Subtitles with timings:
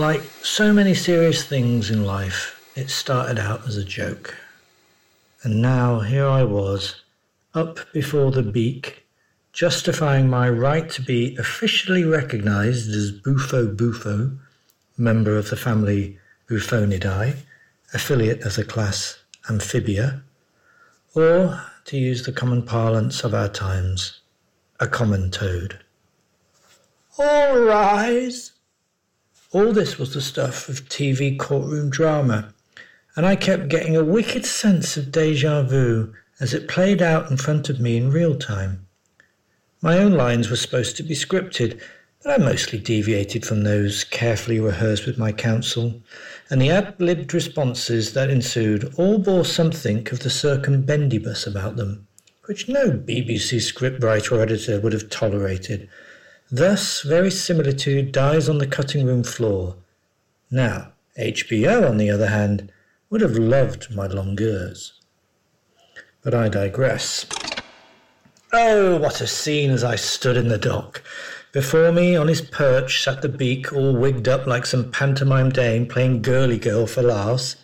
[0.00, 4.34] Like so many serious things in life, it started out as a joke.
[5.42, 7.02] And now here I was,
[7.52, 9.04] up before the beak,
[9.52, 14.32] justifying my right to be officially recognized as Bufo Bufo,
[14.96, 17.36] member of the family Bufonidae,
[17.92, 19.18] affiliate of the class
[19.50, 20.22] Amphibia,
[21.14, 24.20] or, to use the common parlance of our times,
[24.80, 25.78] a common toad.
[27.18, 28.52] All rise!
[29.52, 32.54] All this was the stuff of TV courtroom drama,
[33.16, 37.36] and I kept getting a wicked sense of deja vu as it played out in
[37.36, 38.86] front of me in real time.
[39.82, 41.80] My own lines were supposed to be scripted,
[42.22, 46.00] but I mostly deviated from those carefully rehearsed with my counsel,
[46.48, 52.06] and the ad-libbed responses that ensued all bore something of the circumbendibus about them,
[52.44, 55.88] which no BBC scriptwriter or editor would have tolerated.
[56.52, 59.76] Thus, verisimilitude dies on the cutting room floor.
[60.50, 62.72] Now, HBO, on the other hand,
[63.08, 64.92] would have loved my longueurs.
[66.22, 67.24] But I digress.
[68.52, 71.02] Oh, what a scene as I stood in the dock!
[71.52, 75.86] Before me, on his perch, sat the beak, all wigged up like some pantomime dame
[75.86, 77.56] playing girly girl for laughs.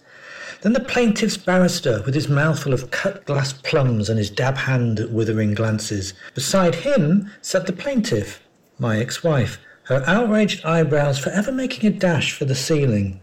[0.63, 5.01] Then the plaintiff's barrister, with his mouthful of cut glass plums and his dab hand
[5.01, 6.15] at withering glances.
[6.35, 8.41] Beside him sat the plaintiff,
[8.79, 13.21] my ex-wife, her outraged eyebrows forever making a dash for the ceiling.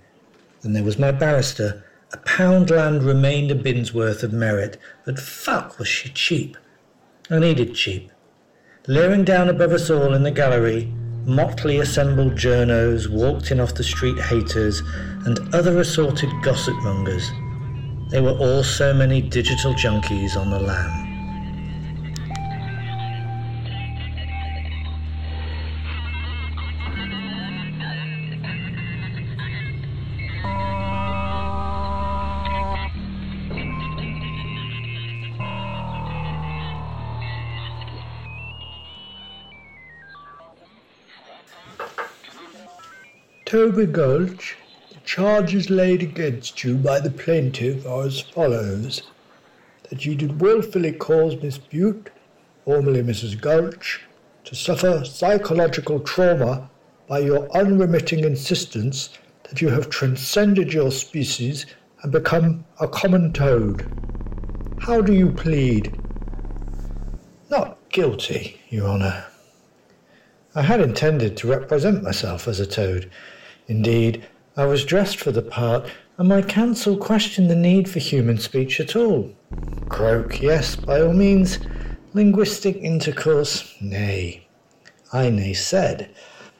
[0.61, 1.83] Then there was my barrister.
[2.13, 6.57] A Poundland remained a bin's worth of merit, but fuck was she cheap.
[7.29, 8.11] I needed cheap.
[8.88, 10.91] Leering down above us all in the gallery,
[11.25, 14.81] motley assembled journos, walked in off the street haters,
[15.25, 17.29] and other assorted gossip mongers.
[18.09, 21.12] They were all so many digital junkies on the lam.
[43.53, 44.56] Toby Gulch,
[44.90, 49.03] the charges laid against you by the plaintiff are as follows
[49.91, 52.09] that you did wilfully cause Miss Butte,
[52.66, 53.40] formerly Mrs.
[53.40, 54.02] Gulch,
[54.46, 56.68] to suffer psychological trauma
[57.08, 59.09] by your unremitting insistence
[59.44, 61.68] that you have transcended your species
[62.02, 63.85] and become a common toad.
[64.80, 65.96] How do you plead?
[67.52, 69.25] Not guilty, Your Honour.
[70.56, 73.12] I had intended to represent myself as a toad
[73.68, 74.25] Indeed,
[74.56, 78.79] I was dressed for the part, and my counsel questioned the need for human speech
[78.79, 79.31] at all.
[79.90, 81.59] Croak, yes, by all means.
[82.13, 84.47] Linguistic intercourse, nay.
[85.12, 86.13] I nay said.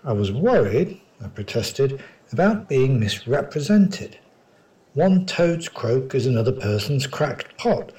[0.04, 4.18] I was worried, I protested, about being misrepresented.
[4.94, 7.92] One toad's croak is another person's cracked pot,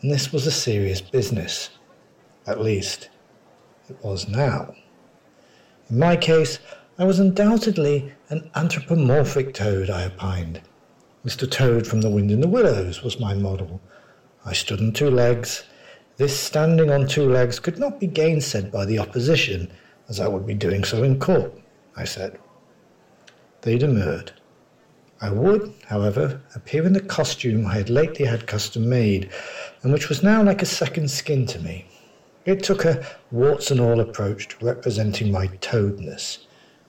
[0.00, 1.70] and this was a serious business.
[2.46, 3.08] At least,
[3.88, 4.74] it was now.
[5.90, 6.58] In my case,
[6.96, 10.60] I was undoubtedly an anthropomorphic toad, I opined.
[11.26, 11.50] Mr.
[11.50, 13.80] Toad from The Wind in the Willows was my model.
[14.44, 15.64] I stood on two legs.
[16.18, 19.72] This standing on two legs could not be gainsaid by the opposition,
[20.08, 21.52] as I would be doing so in court,
[21.96, 22.38] I said.
[23.62, 24.30] They demurred.
[25.20, 29.30] I would, however, appear in the costume I had lately had custom made,
[29.82, 31.86] and which was now like a second skin to me.
[32.44, 36.46] It took a warts and all approach to representing my toadness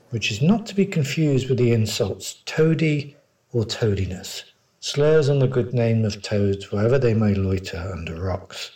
[0.09, 3.15] which is not to be confused with the insults toady
[3.51, 4.43] or toadiness,
[4.79, 8.71] slurs on the good name of toads wherever they may loiter under rocks.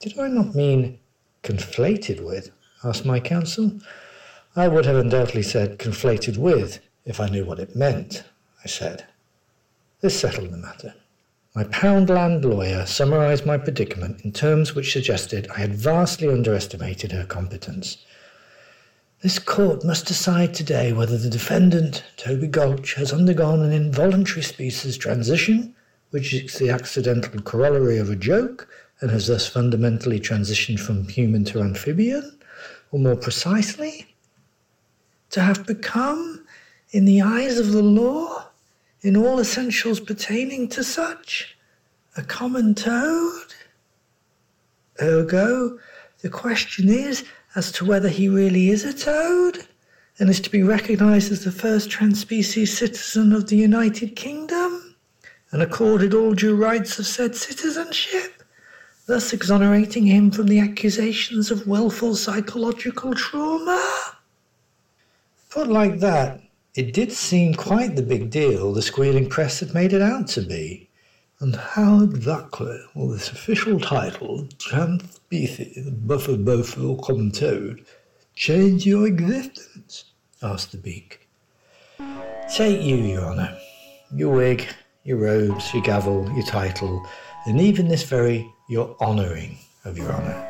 [0.00, 0.98] Did I not mean
[1.42, 2.50] conflated with?
[2.84, 3.80] asked my counsel.
[4.54, 8.24] I would have undoubtedly said conflated with if I knew what it meant,
[8.64, 9.06] I said.
[10.00, 10.94] This settled the matter.
[11.54, 17.24] My Poundland lawyer summarized my predicament in terms which suggested I had vastly underestimated her
[17.24, 17.98] competence.
[19.20, 24.96] This court must decide today whether the defendant, Toby Gulch, has undergone an involuntary species
[24.96, 25.74] transition,
[26.10, 28.68] which is the accidental corollary of a joke,
[29.00, 32.38] and has thus fundamentally transitioned from human to amphibian,
[32.92, 34.14] or more precisely,
[35.30, 36.46] to have become,
[36.92, 38.46] in the eyes of the law,
[39.02, 41.56] in all essentials pertaining to such,
[42.16, 43.52] a common toad.
[45.02, 45.76] Ergo,
[46.20, 47.24] the question is
[47.54, 49.66] as to whether he really is a toad
[50.18, 54.96] and is to be recognized as the first transspecies citizen of the United Kingdom
[55.50, 58.42] and accorded all due rights of said citizenship,
[59.06, 63.82] thus exonerating him from the accusations of willful psychological trauma.
[65.48, 66.40] Put like that,
[66.78, 70.42] It did seem quite the big deal the squealing press had made it out to
[70.42, 70.87] be.
[71.40, 77.86] And how exactly will this official title, Transpecies Bufo Bufo Common Toad,
[78.34, 80.06] change your existence?
[80.42, 81.28] asked the beak.
[82.52, 83.56] Take you, Your Honour.
[84.12, 84.66] Your wig,
[85.04, 87.06] your robes, your gavel, your title,
[87.46, 90.44] and even this very your honouring of Your Honour.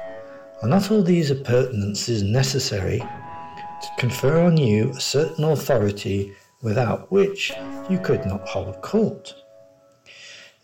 [0.62, 6.32] Are not all these appurtenances necessary to confer on you a certain authority
[6.62, 7.52] without which
[7.90, 9.34] you could not hold court.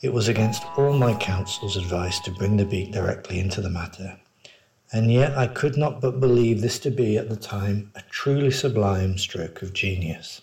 [0.02, 4.18] It was against all my counsel's advice to bring the beak directly into the matter,
[4.92, 8.50] and yet I could not but believe this to be at the time a truly
[8.50, 10.42] sublime stroke of genius.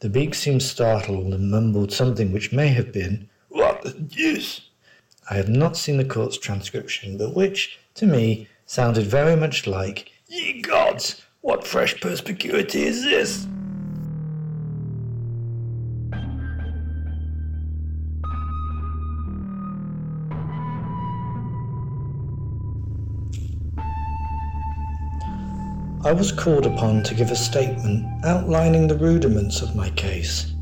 [0.00, 4.68] The beak seemed startled and mumbled something which may have been, What the deuce?
[5.30, 10.12] I have not seen the court's transcription, but which, to me, sounded very much like,
[10.28, 11.22] Ye gods!
[11.40, 13.46] What fresh perspicuity is this?
[26.04, 30.52] I was called upon to give a statement outlining the rudiments of my case,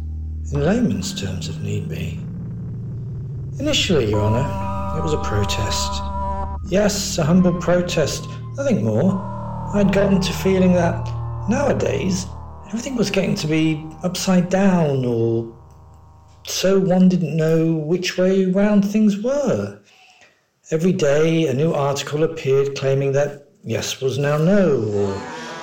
[0.52, 2.20] in layman's terms if need be.
[3.58, 5.90] Initially, Your Honour, it was a protest.
[6.70, 9.14] Yes, a humble protest, nothing more.
[9.74, 11.04] I'd gotten to feeling that
[11.48, 12.24] nowadays
[12.68, 15.58] everything was getting to be upside down, or
[16.46, 19.80] so one didn't know which way round things were.
[20.70, 25.14] Every day a new article appeared claiming that yes was now no, or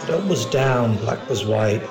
[0.07, 1.83] that was down, black was white,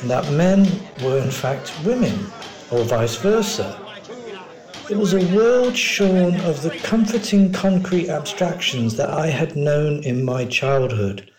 [0.00, 0.66] and that men
[1.02, 2.26] were in fact women,
[2.70, 3.80] or vice versa.
[4.88, 10.24] It was a world shorn of the comforting concrete abstractions that I had known in
[10.24, 11.30] my childhood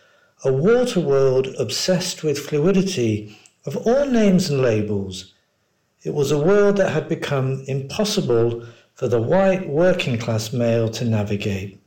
[0.44, 3.36] a water world obsessed with fluidity
[3.66, 5.34] of all names and labels.
[6.04, 8.64] It was a world that had become impossible
[8.94, 11.80] for the white working class male to navigate.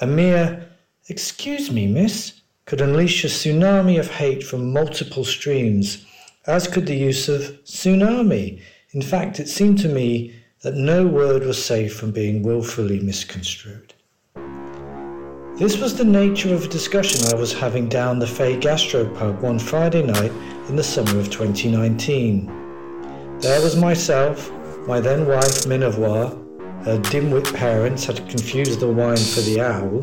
[0.00, 0.68] A mere,
[1.08, 6.04] excuse me, miss, could unleash a tsunami of hate from multiple streams,
[6.46, 8.60] as could the use of tsunami.
[8.92, 13.92] In fact, it seemed to me that no word was safe from being wilfully misconstrued.
[15.56, 19.58] This was the nature of a discussion I was having down the Fay Gastropub one
[19.58, 20.32] Friday night
[20.68, 22.46] in the summer of 2019.
[23.40, 24.50] There was myself,
[24.88, 26.40] my then wife Minervois,
[26.84, 30.02] her dim-wit parents had confused the wine for the owl,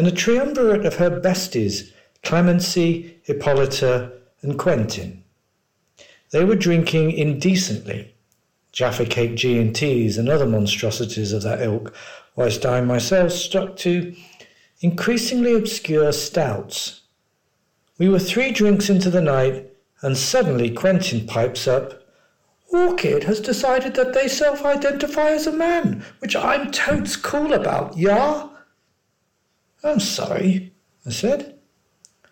[0.00, 1.92] and a triumvirate of her besties,
[2.22, 4.10] Clemency, Hippolyta,
[4.40, 5.22] and Quentin.
[6.30, 8.14] They were drinking indecently,
[8.72, 11.94] Jaffa Cake G&Ts and other monstrosities of that ilk,
[12.34, 14.16] whilst I myself stuck to
[14.80, 17.02] increasingly obscure stouts.
[17.98, 19.70] We were three drinks into the night,
[20.00, 22.02] and suddenly Quentin pipes up.
[22.72, 27.98] Orchid has decided that they self identify as a man, which I'm totes cool about,
[27.98, 28.46] yeah?
[29.82, 30.72] I'm sorry,
[31.06, 31.58] I said.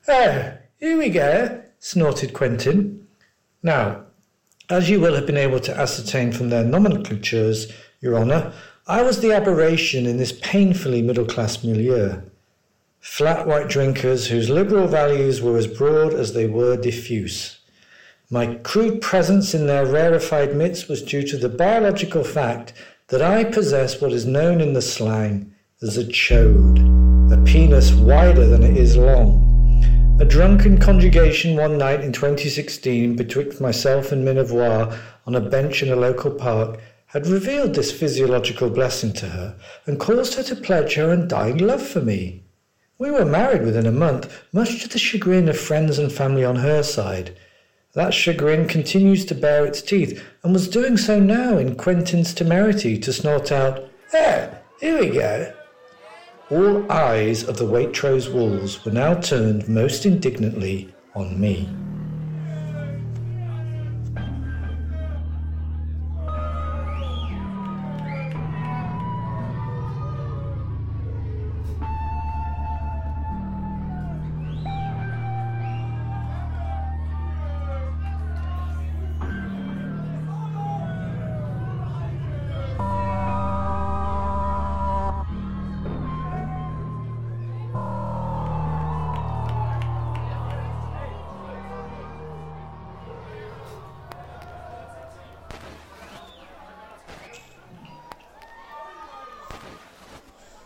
[0.07, 3.07] Oh, here we go, snorted Quentin.
[3.63, 4.05] Now,
[4.71, 8.53] as you will have been able to ascertain from their nomenclatures, Your Honour,
[8.87, 12.23] I was the aberration in this painfully middle class milieu
[13.01, 17.59] flat white drinkers whose liberal values were as broad as they were diffuse.
[18.31, 22.73] My crude presence in their rarefied midst was due to the biological fact
[23.09, 26.78] that I possess what is known in the slang as a chode,
[27.49, 29.43] penis wider than it is long.
[30.21, 34.95] A drunken conjugation one night in 2016 betwixt myself and Minervois
[35.27, 39.99] on a bench in a local park had revealed this physiological blessing to her and
[39.99, 42.45] caused her to pledge her undying love for me.
[42.99, 46.57] We were married within a month, much to the chagrin of friends and family on
[46.57, 47.35] her side.
[47.95, 52.99] That chagrin continues to bare its teeth, and was doing so now in Quentin's temerity
[52.99, 55.55] to snort out, There, here we go.
[56.51, 61.69] All eyes of the Waitrose wolves were now turned most indignantly on me.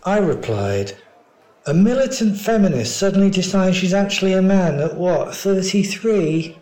[0.04, 0.96] I replied,
[1.66, 6.58] A militant feminist suddenly decides she's actually a man at what, 33?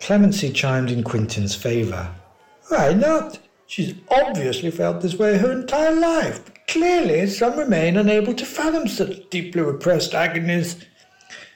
[0.00, 2.14] Clemency chimed in Quentin's favour.
[2.68, 3.38] Why not?
[3.66, 6.44] She's obviously felt this way her entire life.
[6.44, 10.76] But clearly, some remain unable to fathom such deeply repressed agonies.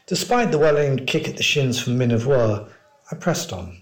[0.06, 2.68] Despite the well aimed kick at the shins from Minervois,
[3.10, 3.78] I pressed on.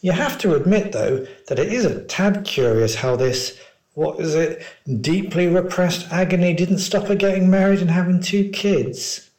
[0.00, 3.58] You have to admit, though, that it is a tad curious how this,
[3.96, 4.62] what is it,
[5.00, 9.30] deeply repressed agony didn't stop her getting married and having two kids.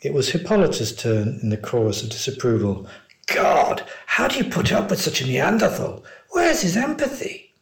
[0.00, 2.86] It was Hippolyta's turn in the chorus of disapproval.
[3.26, 6.04] God, how do you put up with such a Neanderthal?
[6.28, 7.52] Where's his empathy?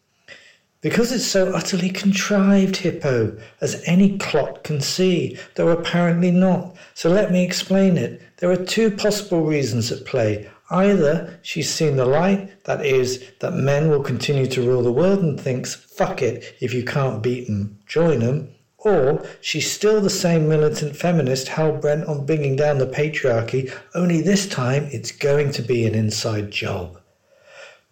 [0.82, 6.76] Because it's so utterly contrived, Hippo, as any clot can see, though apparently not.
[6.92, 8.20] So let me explain it.
[8.36, 10.50] There are two possible reasons at play.
[10.70, 15.20] Either she's seen the light, that is, that men will continue to rule the world
[15.20, 18.54] and thinks, fuck it, if you can't beat them, join them.
[18.78, 24.20] Or she's still the same militant feminist hell bent on bringing down the patriarchy, only
[24.20, 27.00] this time it's going to be an inside job.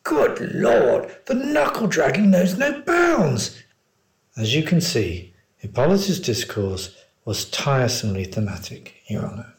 [0.03, 3.61] Good Lord, the knuckle dragging knows no bounds.
[4.37, 9.55] As you can see, Hippolyta's discourse was tiresomely thematic, Your Honour.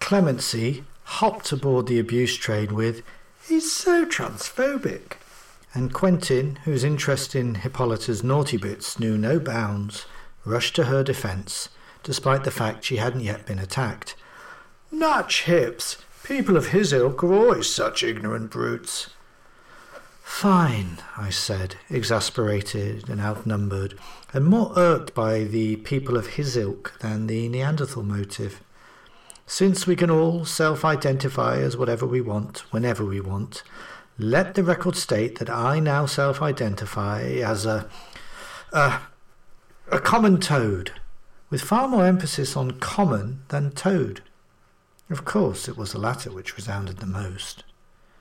[0.00, 0.82] Clemency
[1.18, 3.02] hopped aboard the abuse train with,
[3.48, 5.14] He's so transphobic.
[5.74, 10.06] And Quentin, whose interest in Hippolyta's naughty bits knew no bounds,
[10.44, 11.68] rushed to her defence,
[12.04, 14.14] despite the fact she hadn't yet been attacked.
[14.92, 15.96] Notch hips!
[16.22, 19.10] People of his ilk are always such ignorant brutes.
[20.22, 23.98] Fine, I said, exasperated and outnumbered,
[24.32, 28.60] and more irked by the people of his ilk than the Neanderthal motive.
[29.50, 33.64] Since we can all self identify as whatever we want, whenever we want,
[34.16, 37.90] let the record state that I now self identify as a,
[38.72, 39.00] a,
[39.90, 40.92] a common toad,
[41.50, 44.22] with far more emphasis on common than toad.
[45.10, 47.64] Of course, it was the latter which resounded the most.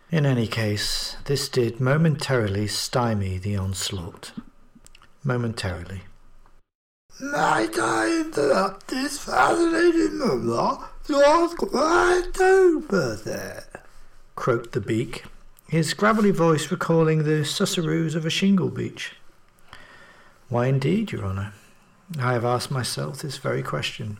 [0.09, 4.31] In any case, this did momentarily stymie the onslaught.
[5.23, 6.01] Momentarily.
[7.21, 13.61] Might I interrupt this fascinating moment ask why toad birthday?
[14.35, 15.25] croaked the beak,
[15.67, 19.15] his gravelly voice recalling the susurrus of a shingle beach.
[20.47, 21.53] Why indeed, Your Honour?
[22.19, 24.17] I have asked myself this very question.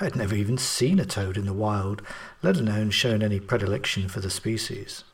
[0.00, 2.02] I had never even seen a toad in the wild,
[2.42, 5.04] let alone shown any predilection for the species.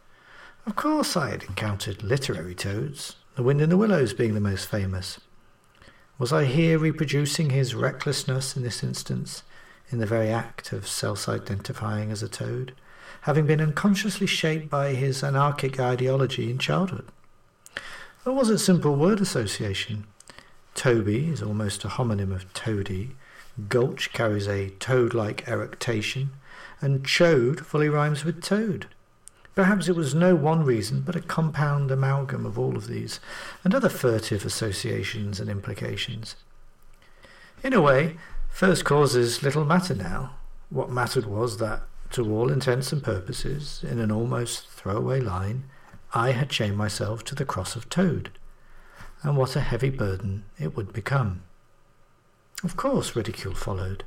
[0.64, 4.68] Of course, I had encountered literary toads, the wind in the willows being the most
[4.68, 5.20] famous.
[6.18, 9.42] Was I here reproducing his recklessness in this instance,
[9.90, 12.74] in the very act of self identifying as a toad,
[13.22, 17.06] having been unconsciously shaped by his anarchic ideology in childhood?
[18.24, 20.06] Or was it simple word association?
[20.74, 23.16] Toby is almost a homonym of toady,
[23.68, 26.30] Gulch carries a toad like eructation,
[26.80, 28.86] and chode fully rhymes with toad.
[29.54, 33.18] Perhaps it was no one reason, but a compound amalgam of all of these,
[33.64, 36.36] and other furtive associations and implications.
[37.64, 38.16] In a way,
[38.58, 40.32] first causes little matter now.
[40.68, 45.62] What mattered was that, to all intents and purposes, in an almost throwaway line,
[46.12, 48.32] I had chained myself to the cross of Toad,
[49.22, 51.42] and what a heavy burden it would become.
[52.64, 54.02] Of course, ridicule followed.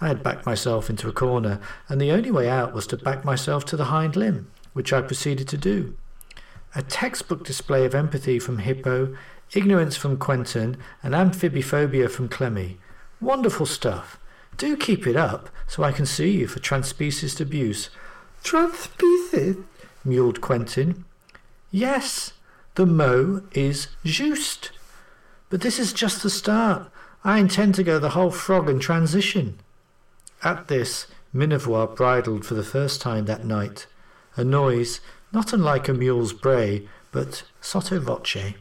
[0.00, 3.26] I had backed myself into a corner, and the only way out was to back
[3.26, 5.94] myself to the hind limb, which I proceeded to do.
[6.74, 9.14] A textbook display of empathy from Hippo,
[9.52, 12.78] ignorance from Quentin, and amphibophobia from Clemmy.
[13.22, 14.18] Wonderful stuff.
[14.56, 17.88] Do keep it up, so I can sue you for transpecies abuse.
[18.42, 19.58] Transpecies?
[20.04, 21.04] mewed Quentin.
[21.70, 22.32] Yes,
[22.74, 24.70] the mot is juste.
[25.50, 26.90] But this is just the start.
[27.22, 29.60] I intend to go the whole frog in transition.
[30.42, 33.86] At this, Minervois bridled for the first time that night,
[34.34, 35.00] a noise
[35.32, 38.54] not unlike a mule's bray, but sotto voce.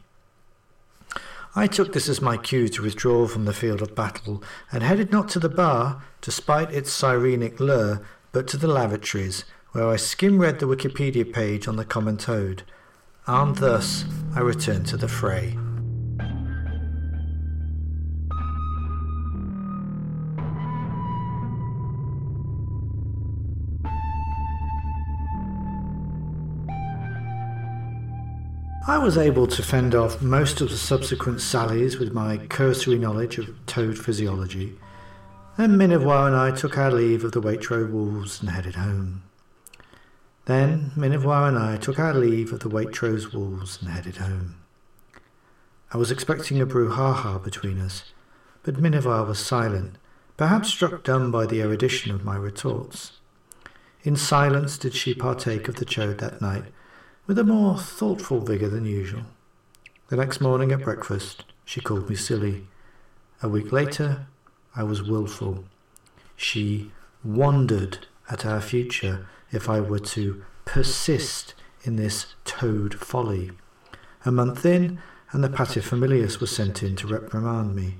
[1.53, 4.41] I took this as my cue to withdraw from the field of battle,
[4.71, 9.87] and headed not to the bar, despite its sirenic lure, but to the lavatories, where
[9.87, 12.63] I skim read the Wikipedia page on the common toad.
[13.27, 15.57] Armed thus, I returned to the fray.
[28.87, 33.37] I was able to fend off most of the subsequent sallies with my cursory knowledge
[33.37, 34.75] of toad physiology,
[35.55, 39.21] and Minervois and I took our leave of the Waitrose wolves and headed home.
[40.45, 44.55] Then Minervois and I took our leave of the Waitrose wolves and headed home.
[45.93, 48.11] I was expecting a brouhaha between us,
[48.63, 49.97] but Minervois was silent,
[50.37, 53.11] perhaps struck dumb by the erudition of my retorts.
[54.01, 56.65] In silence did she partake of the chode that night,
[57.31, 59.21] with a more thoughtful vigour than usual.
[60.09, 62.67] The next morning at breakfast, she called me silly.
[63.41, 64.25] A week later,
[64.75, 65.63] I was wilful.
[66.35, 66.91] She
[67.23, 73.51] wondered at our future if I were to persist in this toad folly.
[74.25, 74.99] A month in,
[75.31, 77.99] and the paterfamilias was sent in to reprimand me.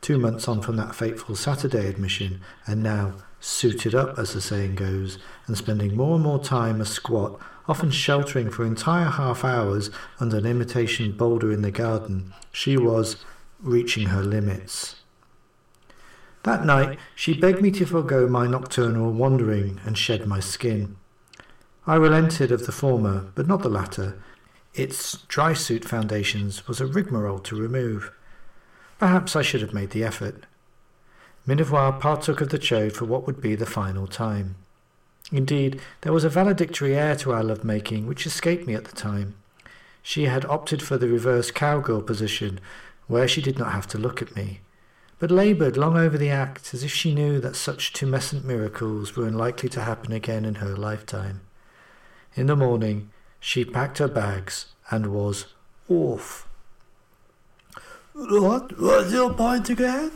[0.00, 4.74] Two months on from that fateful Saturday admission, and now suited up, as the saying
[4.74, 9.90] goes, and spending more and more time a squat, often sheltering for entire half hours
[10.20, 13.16] under an imitation boulder in the garden, she was
[13.60, 14.96] reaching her limits.
[16.44, 20.96] That night she begged me to forego my nocturnal wandering and shed my skin.
[21.86, 24.22] I relented of the former, but not the latter.
[24.74, 28.12] Its dry suit foundations was a rigmarole to remove.
[28.98, 30.46] Perhaps I should have made the effort.
[31.46, 34.56] Minervois partook of the chode for what would be the final time.
[35.30, 39.34] Indeed, there was a valedictory air to our love-making which escaped me at the time.
[40.02, 42.60] She had opted for the reverse cowgirl position,
[43.06, 44.60] where she did not have to look at me,
[45.18, 49.26] but laboured long over the act as if she knew that such tumescent miracles were
[49.26, 51.40] unlikely to happen again in her lifetime.
[52.34, 53.10] In the morning,
[53.40, 55.46] she packed her bags and was
[55.88, 56.48] off.
[58.18, 60.10] What was your point again?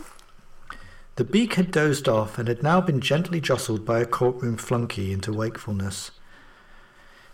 [1.16, 5.12] The beak had dozed off and had now been gently jostled by a courtroom flunkey
[5.12, 6.10] into wakefulness.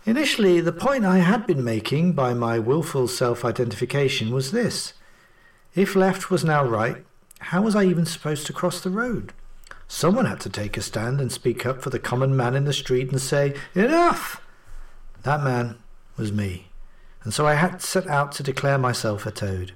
[0.05, 4.91] Initially, the point I had been making by my wilful self identification was this.
[5.73, 7.05] If left was now right,
[7.39, 9.31] how was I even supposed to cross the road?
[9.87, 12.73] Someone had to take a stand and speak up for the common man in the
[12.73, 14.41] street and say, Enough!
[15.23, 15.77] That man
[16.17, 16.67] was me,
[17.23, 19.71] and so I had set out to declare myself a toad.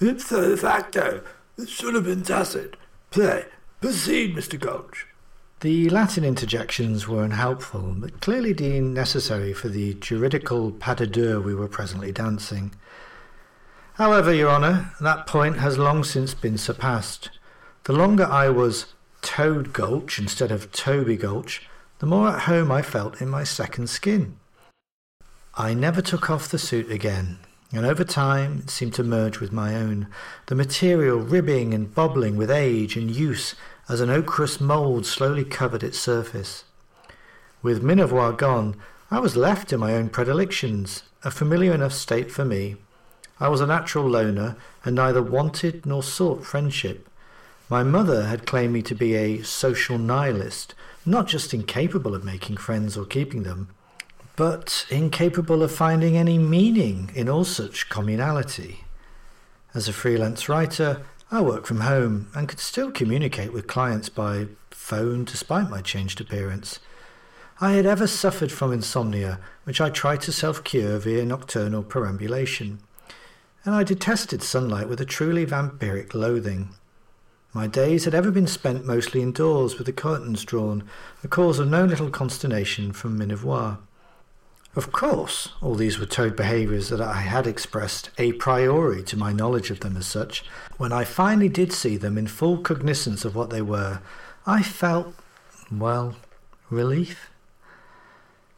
[0.00, 1.22] Ipso facto,
[1.58, 2.76] it should have been tacit.
[3.10, 3.44] Play.
[3.82, 4.58] Proceed, Mr.
[4.58, 5.06] Gulch.
[5.60, 11.38] The Latin interjections were unhelpful, but clearly deemed necessary for the juridical pas de deux
[11.38, 12.72] we were presently dancing.
[13.94, 17.28] However, Your Honour, that point has long since been surpassed.
[17.84, 22.80] The longer I was Toad Gulch instead of Toby Gulch, the more at home I
[22.80, 24.38] felt in my second skin.
[25.54, 27.40] I never took off the suit again,
[27.72, 30.08] and over time it seemed to merge with my own,
[30.46, 33.54] the material ribbing and bobbling with age and use
[33.88, 36.64] as an ochreous mould slowly covered its surface.
[37.62, 38.76] With Minervois gone,
[39.10, 42.76] I was left to my own predilections, a familiar enough state for me.
[43.38, 47.08] I was a natural loner, and neither wanted nor sought friendship.
[47.68, 50.74] My mother had claimed me to be a social nihilist,
[51.06, 53.68] not just incapable of making friends or keeping them,
[54.40, 58.76] but incapable of finding any meaning in all such communality.
[59.74, 64.46] As a freelance writer, I work from home and could still communicate with clients by
[64.70, 66.78] phone despite my changed appearance.
[67.60, 72.78] I had ever suffered from insomnia, which I tried to self cure via nocturnal perambulation,
[73.66, 76.70] and I detested sunlight with a truly vampiric loathing.
[77.52, 80.84] My days had ever been spent mostly indoors with the curtains drawn,
[81.22, 83.76] a cause of no little consternation from Minervois.
[84.76, 89.32] Of course, all these were toad behaviours that I had expressed a priori to my
[89.32, 90.44] knowledge of them as such.
[90.76, 94.00] When I finally did see them in full cognizance of what they were,
[94.46, 95.12] I felt,
[95.72, 96.14] well,
[96.70, 97.30] relief.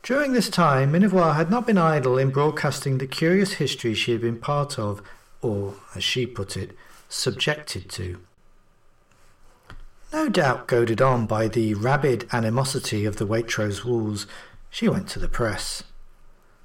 [0.03, 4.21] During this time, Minervois had not been idle in broadcasting the curious history she had
[4.21, 5.01] been part of,
[5.41, 6.77] or, as she put it,
[7.09, 8.19] subjected to.
[10.13, 14.27] No doubt goaded on by the rabid animosity of the Waitrose wolves,
[14.69, 15.85] she went to the press.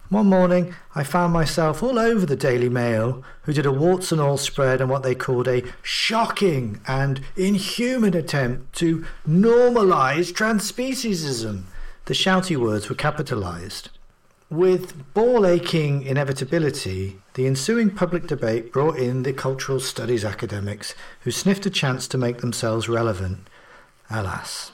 [0.10, 4.22] One morning I found myself all over the Daily Mail, who did a warts and
[4.22, 11.64] all spread on what they called a shocking and inhuman attempt to normalise transspeciesism.
[12.06, 13.90] The shouty words were capitalised.
[14.50, 21.32] With ball aching inevitability, the ensuing public debate brought in the cultural studies academics who
[21.32, 23.40] sniffed a chance to make themselves relevant.
[24.10, 24.72] Alas.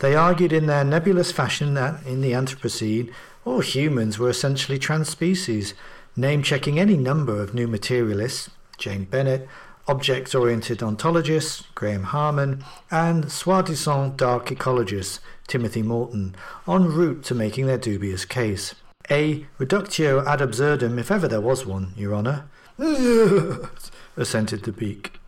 [0.00, 3.10] They argued in their nebulous fashion that, in the Anthropocene,
[3.44, 5.74] all humans were essentially transspecies,
[6.16, 9.48] name checking any number of new materialists, Jane Bennett,
[9.88, 16.34] object oriented ontologists, Graham Harman, and soi disant dark ecologists, Timothy Morton,
[16.68, 18.74] en route to making their dubious case.
[19.10, 22.44] A reductio ad absurdum, if ever there was one, Your Honour.
[24.16, 25.19] assented the beak.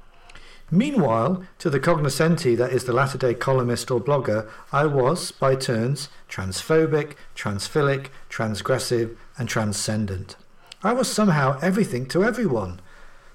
[0.75, 5.55] Meanwhile, to the cognoscenti that is the latter day columnist or blogger, I was, by
[5.55, 10.35] turns, transphobic, transphilic, transgressive, and transcendent.
[10.83, 12.81] I was somehow everything to everyone.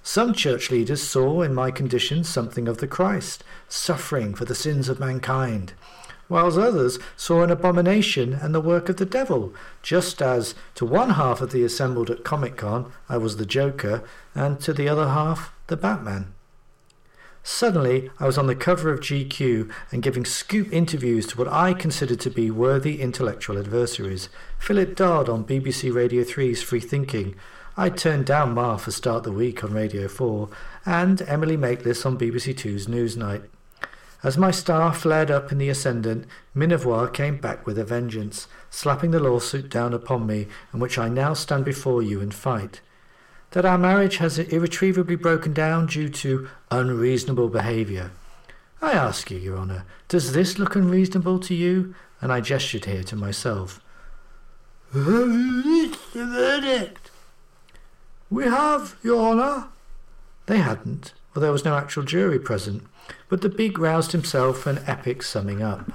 [0.01, 4.89] Some church leaders saw in my condition something of the Christ, suffering for the sins
[4.89, 5.73] of mankind.
[6.29, 11.11] whilst others saw an abomination and the work of the devil, just as to one
[11.11, 15.09] half of the assembled at Comic Con I was the Joker, and to the other
[15.09, 16.33] half the Batman.
[17.49, 21.73] Suddenly, I was on the cover of GQ and giving scoop interviews to what I
[21.73, 24.27] considered to be worthy intellectual adversaries.
[24.59, 27.35] Philip Dodd on BBC Radio 3's Free Thinking.
[27.77, 30.49] I turned down Marr for Start the Week on Radio 4
[30.85, 33.45] and Emily Maitlis on BBC 2's Newsnight.
[34.23, 39.11] As my star flared up in the ascendant, Minervois came back with a vengeance, slapping
[39.11, 42.81] the lawsuit down upon me, in which I now stand before you and fight
[43.57, 48.11] that our marriage has irretrievably broken down due to unreasonable behaviour.
[48.83, 51.95] I ask you, Your Honour, does this look unreasonable to you?
[52.21, 53.81] And I gestured here to myself.
[54.93, 57.09] It's the verdict.
[58.29, 59.69] We have, Your Honour.
[60.45, 62.83] They hadn't, for there was no actual jury present,
[63.27, 65.93] but the beak roused himself for an epic summing up.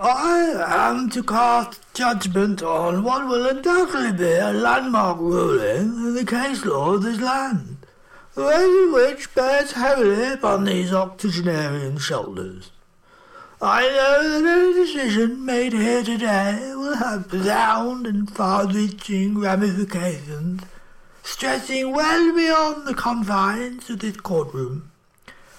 [0.00, 6.24] I am to cast judgment on what will undoubtedly be a landmark ruling in the
[6.24, 7.76] case law of this land,
[8.34, 12.72] the weight of which bears heavily upon these octogenarian shoulders.
[13.62, 20.62] I know that any decision made here today will have profound and far-reaching ramifications,
[21.22, 24.90] stretching well beyond the confines of this courtroom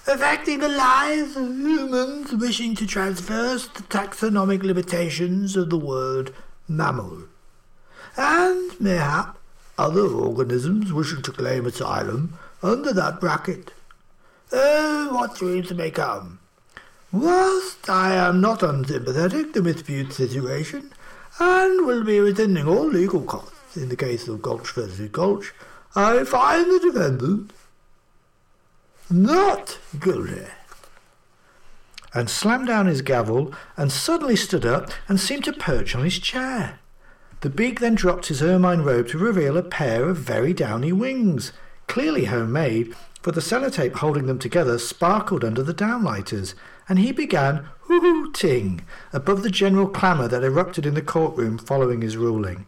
[0.06, 6.32] affecting the lives of humans wishing to transverse the taxonomic limitations of the word
[6.68, 7.24] mammal,
[8.16, 9.36] and mayhap
[9.76, 13.72] other organisms wishing to claim asylum under that bracket.
[14.52, 16.38] Oh, what dreams may come!
[17.10, 20.92] Whilst I am not unsympathetic to Miss Bute's situation,
[21.40, 25.52] and will be rescinding all legal costs in the case of Gulch versus Gulch,
[25.94, 27.52] I find the defendant
[29.10, 30.46] not guilty.
[32.14, 36.18] And slammed down his gavel and suddenly stood up and seemed to perch on his
[36.18, 36.78] chair.
[37.42, 41.52] The beak then dropped his ermine robe to reveal a pair of very downy wings,
[41.86, 46.54] clearly homemade, for the sellotape holding them together sparkled under the downlighters,
[46.88, 52.16] and he began hooting above the general clamour that erupted in the courtroom following his
[52.16, 52.66] ruling.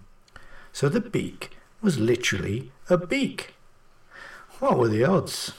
[0.72, 3.54] So the beak was literally a beak.
[4.58, 5.52] What were the odds?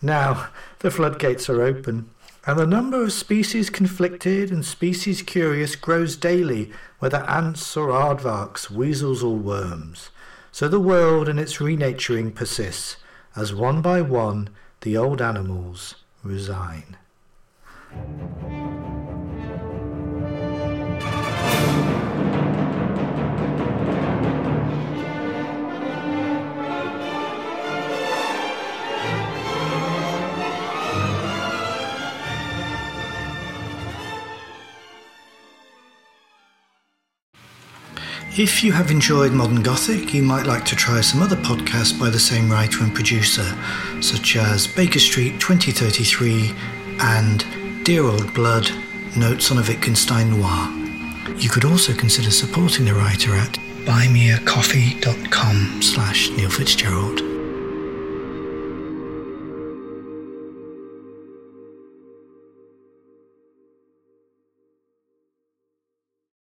[0.00, 2.10] Now the floodgates are open,
[2.46, 8.70] and the number of species conflicted and species curious grows daily, whether ants or aardvarks,
[8.70, 10.10] weasels or worms.
[10.52, 12.96] So the world and its renaturing persists,
[13.36, 16.96] as one by one the old animals resign.
[38.38, 42.08] If you have enjoyed Modern Gothic, you might like to try some other podcasts by
[42.08, 43.52] the same writer and producer,
[44.00, 46.54] such as Baker Street 2033
[47.00, 48.70] and Dear Old Blood
[49.16, 50.70] Notes on a Wittgenstein Noir.
[51.36, 57.27] You could also consider supporting the writer at buymeacoffee.com slash Neil Fitzgerald.